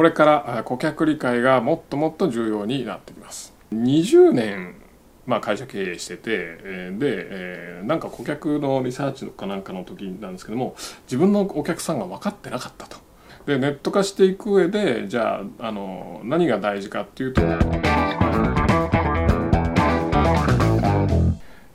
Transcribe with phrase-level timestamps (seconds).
[0.00, 4.76] これから顧客理解がもっともっと重要になってきます20年
[5.26, 6.30] まあ、会社経営してて
[6.92, 12.96] で、え、なんか顧客のリサーチかなんかの時なんですけども自分のお客さんが分かってなかったと。
[13.44, 17.42] でネット化していく上でじゃああの何が大事かっていうと、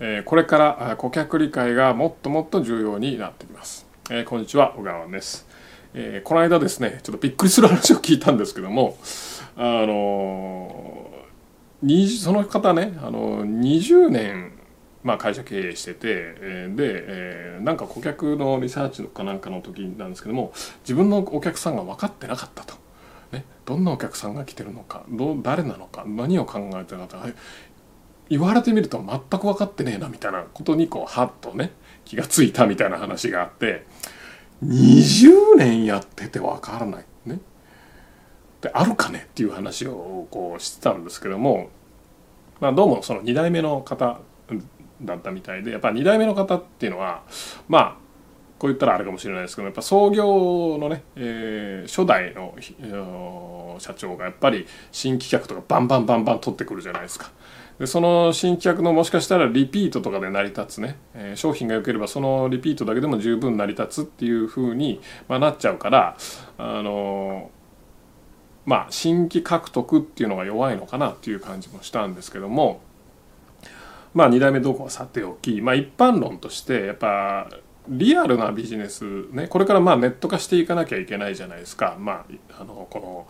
[0.00, 3.86] え、これから顧客理解がもっともっと重要になってきます。
[4.08, 5.46] え、こんにちは小川です。
[5.94, 8.98] えー、この間ですねちょっとびっくりする話を聞いたんですけども
[9.56, 11.10] あの
[12.20, 14.52] その方ねあの20年、
[15.02, 22.74] まあ、会社経営しててえで、えー、なんか顧客のリサーチかなんかの時なんですけども自分のお客さんが分かってなかったと。
[23.32, 27.26] ね、どんなお客さんが来てるのかど誰なのか何を考えてるのか
[28.28, 31.72] 言われてみると全く分かってねえなみたいなことにこうハッとね
[32.04, 33.84] 気が付いたみたいな話があって
[34.66, 37.40] 20年やってて分からないね
[38.60, 41.70] であるかねっていう話をこうしてたんですけども、
[42.60, 44.20] まあ、どうもその2代目の方
[45.02, 47.22] だったみたいでやっぱ2代目の方っていうのは
[47.68, 48.04] まあ
[48.58, 57.30] こう言ったらあれかもしれないですけどやっぱ創業のね、えー、初代の社長がやっぱり新規客とかバンバンバンバン取ってくるじゃないですか。
[57.78, 66.16] でその新規客のもしかしたらリピートとかで成り立つね、えー、商品が良ければそのリピートだけでも十分成り立つっていうふうに、まあ、なっちゃうから
[66.56, 67.50] あの
[68.64, 72.80] まあ新規獲得っていうのが弱いのかなっていう感じもしたんですけども
[74.14, 77.48] まあ2代目どこはさておき、まあ、一般論としてやっぱ
[77.88, 81.96] リアルなビジネスねこれからまあネット化していかなきゃいけないじゃないですか。
[81.98, 83.26] まああのこの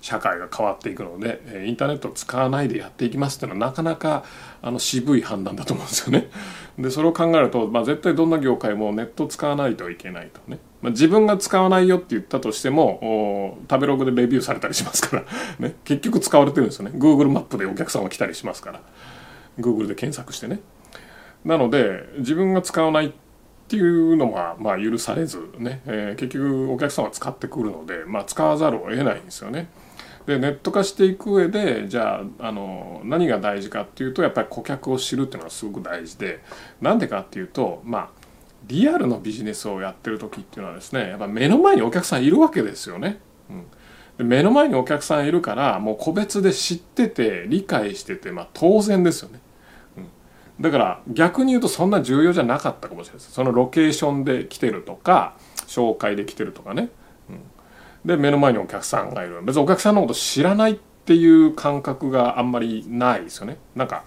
[0.00, 4.24] 社会が変わっていくのでインターネットを使わないでやっていきますっていうのはなかなか
[4.62, 6.30] あの渋い判断だと思うんですよね。
[6.78, 10.58] でそれを考えると、まあ、絶対どんな業界もネット使わないといけないとね。
[10.80, 15.24] まあ、自分が使わないよって言ったとしても食べログでレビューされたりしますから、
[15.58, 18.80] ね、結局使われてるんですよね Google マップでお客さんが来たりしますから
[19.58, 20.60] Google で検索してね
[21.44, 23.12] なので自分が使わないっ
[23.68, 29.68] ていうのはまあ許されずね、えー、結局お客さんは使ってくるので、まあ、使わざるを得ないんですよね。
[30.28, 36.44] でネット化していく上でじゃああの何が大事かっていうとやっぱり顧客を知るっていうのがすごく大事で
[36.82, 38.08] なんでかっていうとまあ
[38.66, 43.20] リアルのビジネスをやってる時っていうのはですねやっぱ目の前にお客さんいるわけですよね。
[43.48, 43.64] うん、
[44.18, 49.40] で目の前にお客さんいるからもう個別で知ってて理解してて、まあ、当然ですよね。
[49.96, 50.08] うん、
[50.60, 53.32] だから逆に言うとそんな重要じゃなかったかもしれないです。
[53.32, 56.90] そのロケーションで来てるとか紹介で来てるとかね。
[57.30, 57.40] うん。
[58.08, 59.42] で目の前にお客さんがいる。
[59.42, 63.58] 別にお客さんのこと知らないっていう感覚があんまりないですよね。
[63.76, 64.04] なんか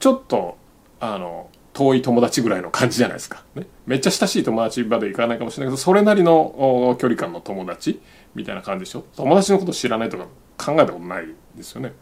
[0.00, 0.56] ちょっと
[0.98, 8.00] あの遠い友達ぐらいの感じじゃないですか、ね、めっちゃ親しい友達までいかないかもしれないけどそれなりの距離感の友達
[8.34, 9.04] みたいな感じでしょ。
[9.16, 10.26] 友達のこと知らないとか
[10.58, 11.92] 考えたことないですよね。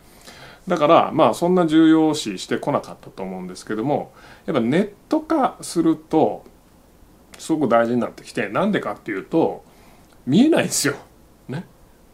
[0.66, 4.12] だからまあそんな重要視してこなかったと思うんですけども
[4.47, 6.44] やっぱネット化すると
[7.38, 9.64] すごく大事になってきてなんでかっていうと
[10.26, 10.94] 見えないんですよ。
[11.50, 11.66] ね。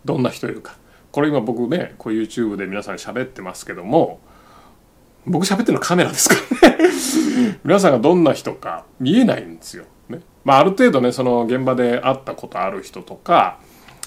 [0.04, 0.76] どんな人いるか。
[1.12, 4.20] これ今僕ね、こう YouTube で皆さん喋ってますけども、
[5.26, 6.36] 僕喋ってるのカメラですか
[6.66, 6.88] らね
[7.64, 9.84] 皆さんがどんな人か見えないんですよ。
[10.08, 10.20] ね。
[10.44, 13.58] まあある程度ね、その現場で会ったことある人とか、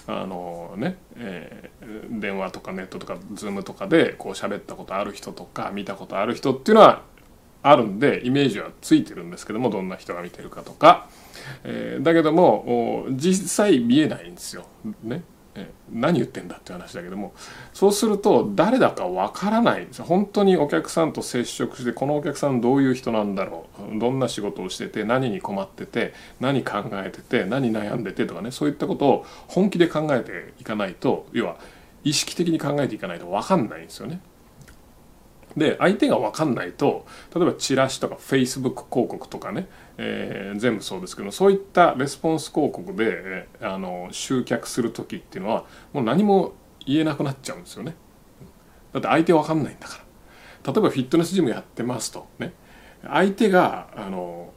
[0.08, 7.04] あのね、えー、電話とかネットとかズームとかでこう喋ったことある人とか見たことある人っていうのは
[7.62, 11.10] あるんでイメージはついてるんですけどもどんな人が見てるかとか
[11.64, 14.66] えー、だけども実際見えないんですよ。
[15.04, 15.24] ね。
[15.92, 17.34] 何言ってんだって話だけども
[17.74, 31.58] そうすると誰だかわからないんですよ本当にお客さんと接触してこのお客さんどういう人なんだろうどんな仕事をしてて何に困ってて何考えてて何悩んでてとかねそういったことを本気で考えていかないと要は
[32.06, 34.22] 意識的に考えていかないと分かんないんですよね。
[35.58, 37.06] で相手が分かんないと
[37.36, 39.68] 例えばチラシとかフェイスブック広告とかね
[40.02, 46.54] えー、全部そうですけどそういったレスポンス広告でえあの集客する時っていうのはもう何も
[46.86, 47.96] 言えなくなっちゃうんですよね。
[48.94, 50.00] だって相手わかんないんだか
[50.64, 50.74] ら。
[50.74, 52.54] 例えばフィットネスジムやってますとね。
[53.06, 54.54] 相手があの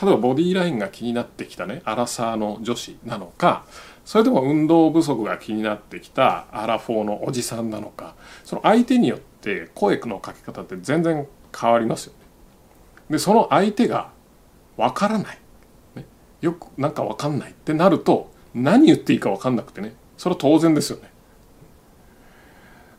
[0.00, 3.64] 例えばボディーラインが気になってきたねアラサーの女子なのか
[4.04, 9.33] それとも運動不足が気になってきたアラフォーのおじさんなのかその相手によって
[9.74, 11.26] 声のかけ方って全然
[11.58, 12.18] 変わりますよね。
[13.10, 14.10] でその相手が
[14.76, 15.38] わからない、
[15.94, 16.04] ね、
[16.40, 21.10] よくなんかわかんないってなると何言っていいかわかんなくてねそれは当然ですよね。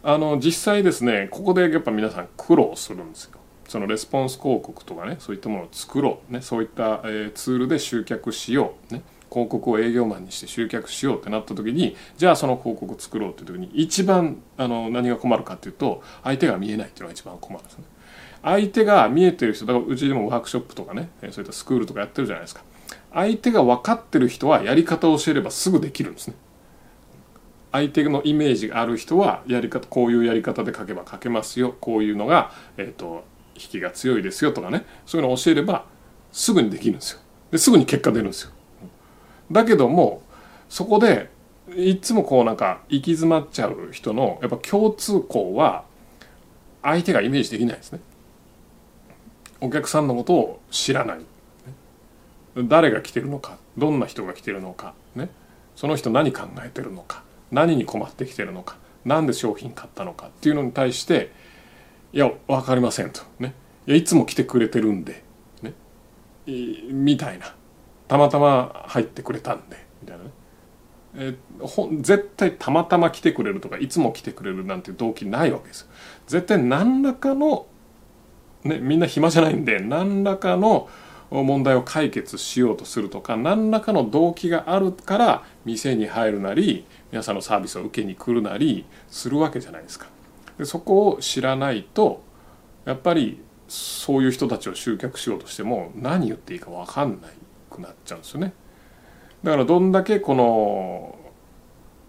[0.04, 3.40] あの実際ですねここでやっぱ皆さん苦労するんですよ。
[3.68, 9.02] そのレスポンス広告とかねそういったものを作ろう、ね、そういった、えー、ツールで集客しよう、ね、
[9.36, 17.84] 広告を営業マンにして集客しようってなった時にじゃあその広告を作ろうっていう時に一番あの何が困るかっていうと相手が見えないっていうのが一番困るんですね。
[18.42, 22.64] 相手が見えてる人だからうちでもワークショップとかねそういったスクールとかやってるじゃないですか。
[23.14, 26.36] 相手が分かってる人はやり方を教えればすぐできるんですね。
[27.74, 31.76] 相手のイメージがある人はやり方こういうやり方で書けば書けますよ。
[31.82, 34.86] こういうのが、えーと、引きが強いですよとかね。
[35.06, 35.86] そういうのを教えれば
[36.32, 37.20] すぐにできるんですよ。
[37.52, 38.52] ですぐに結果出るんですよ。
[39.52, 40.22] だけども
[40.70, 41.30] そこで
[41.76, 45.84] いつもこうなんか行き詰まっちゃう人のやっぱ共通項は
[46.84, 48.00] 相手がイメージできないですね。
[49.60, 51.20] お客さんのことを知らない。
[52.56, 53.58] 誰が来てるのか。
[53.78, 54.94] どんな人が来てるのか。
[55.16, 55.30] ね。
[55.76, 57.24] その人何考えてるのか。
[57.52, 58.78] 何に困ってきてるのか。
[59.04, 60.28] 何で商品買ったのか。
[60.28, 61.32] っていうのに対して
[62.14, 63.22] いや分かりませんと。
[63.40, 63.56] ね。
[63.88, 65.24] いやいつも来てくれてるんで。
[65.64, 65.74] ね。
[66.46, 67.56] みたいな。
[68.08, 70.30] たまたま入ってくれたんでみたいなね。
[71.18, 75.88] えほ絶対たまたま来てくれるとかいつも来てくれるなんて動機ないわけですよ。
[76.28, 77.68] 絶対何らかの
[78.64, 80.90] ねみんな暇じゃないんで何らかの
[81.32, 90.08] 問題を解決しようとするとか何らかの動機があるから店に入るなり皆さんのサービスを受けに来るなりするわけじゃないですか。
[90.58, 92.24] でそこを知らないと
[92.86, 97.32] やっぱりそういう人たちを集客しようとしても何言っていいか分かんない。
[97.76, 98.54] くなっちゃうんですよね。
[99.44, 101.16] だからどんだけこの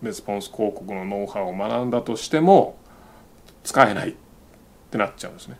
[0.02, 2.78] レスポンス広告のノウハウを学んだとしても
[3.64, 4.14] 使えないっ
[4.90, 5.56] てなっちゃうんですね。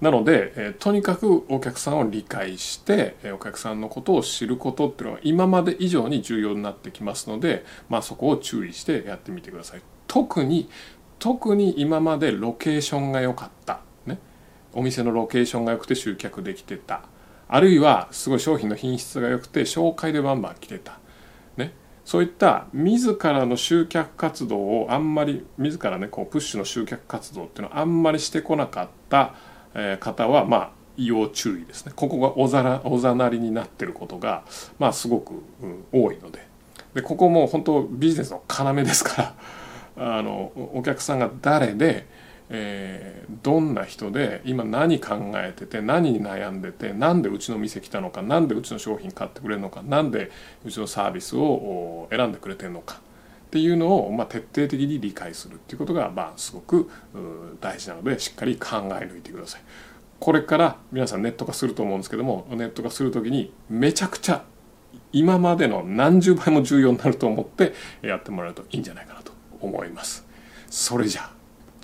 [0.00, 9.82] なので、えとにかくお客さんを理解して、えお客さんのことを知ることっていうのは今まで以上に重要になってきますので、まあ、そこを注意してやってみてください。
[10.08, 10.68] 特に
[11.22, 14.18] 特に今までロケーションが良かった、ね、
[14.72, 17.04] お店のロケーションが良くて集客できてた
[17.52, 20.98] あるいはすごい商品の品質が良くて紹介でバンバン来てた、
[21.58, 29.34] ね、そういった自らの集客活動をあんまり自らねこうプッシュの集客活動っていうのはあんまりしてこなかった
[30.00, 31.92] 方はまあ要注意ですね。
[31.94, 34.44] ここがおざらおざなりになってることが
[34.78, 36.48] まあすごく、うん、多いので。
[36.94, 39.34] でここも本当ビジネスの要ですか
[39.96, 42.06] らあのお客さんが誰で、
[42.54, 50.30] えー、どんな人で今何考えてて何に悩んでて何でうちの店来たのか何でうちの商品買ってくれるのか何で
[50.62, 53.00] うちのサービスを選んでくれてるのか
[53.46, 56.90] っていうのを、まあ、徹底的に理解するっていうことが、まあ、すごく
[57.62, 59.62] 大事なのでしっかり考え抜いてください。
[60.20, 64.44] これから皆さんネット化すると思うんですけどもネット化する時にめちゃくちゃ
[65.10, 67.72] 今までの何十倍も重要になると思って
[68.02, 70.26] やってもらうといいんじゃないかなと思います。
[70.68, 71.41] それじゃあ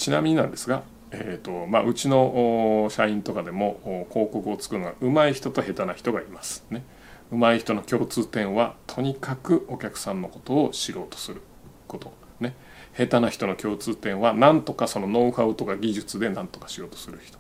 [0.09, 6.65] ちなみになんですが、えーとまあ、うちの社員とかでも広告を作るのが上手い人と下手な人がいます。
[6.71, 6.83] ね。
[7.31, 11.43] 上手い人の共通点はとにかくお客さんのことを知ろうとする
[11.87, 12.13] こと。
[12.41, 12.55] ね。
[12.97, 17.39] 下手な人の共通点は何とかそのノウハウとか技術で何とかしようとする人。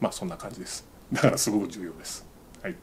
[0.00, 0.86] まあそんな感じです。
[1.12, 2.24] だからすごく重要です。
[2.62, 2.76] はい。